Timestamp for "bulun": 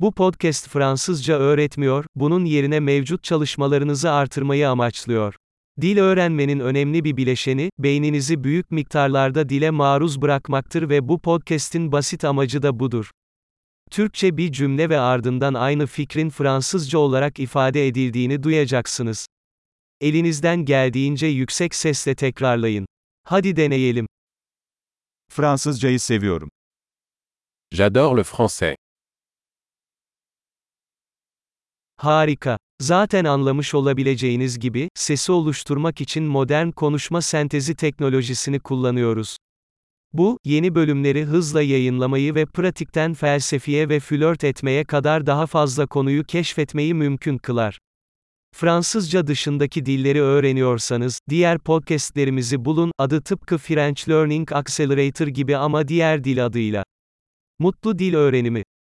52.64-52.92